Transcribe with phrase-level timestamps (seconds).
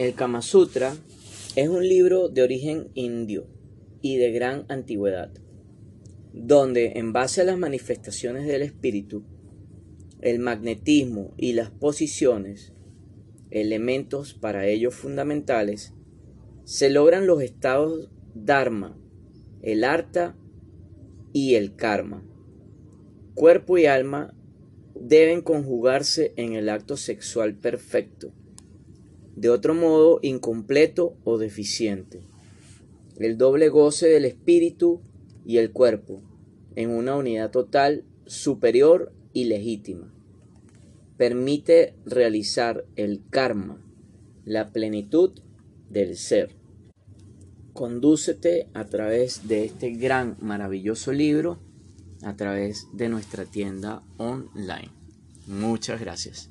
[0.00, 0.96] El Kama Sutra
[1.56, 3.46] es un libro de origen indio
[4.00, 5.30] y de gran antigüedad,
[6.32, 9.24] donde en base a las manifestaciones del espíritu,
[10.22, 12.72] el magnetismo y las posiciones,
[13.50, 15.92] elementos para ello fundamentales,
[16.64, 18.96] se logran los estados Dharma,
[19.60, 20.34] el Arta
[21.34, 22.24] y el Karma.
[23.34, 24.34] Cuerpo y alma
[24.94, 28.32] deben conjugarse en el acto sexual perfecto,
[29.36, 32.20] de otro modo incompleto o deficiente.
[33.18, 35.00] El doble goce del espíritu
[35.44, 36.22] y el cuerpo
[36.76, 40.12] en una unidad total superior y legítima.
[41.16, 43.84] Permite realizar el karma,
[44.44, 45.32] la plenitud
[45.90, 46.56] del ser.
[47.72, 51.60] Condúcete a través de este gran, maravilloso libro,
[52.22, 54.90] a través de nuestra tienda online.
[55.46, 56.50] Muchas gracias.